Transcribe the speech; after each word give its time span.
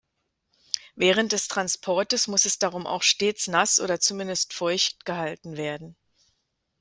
Während 0.95 1.31
des 1.31 1.47
Transportes 1.47 2.27
muss 2.27 2.45
es 2.45 2.57
darum 2.57 2.87
auch 2.87 3.03
stets 3.03 3.45
nass 3.47 3.79
oder 3.79 3.99
zumindest 3.99 4.51
feucht 4.55 5.05
gehalten 5.05 5.57
werden. 5.57 5.95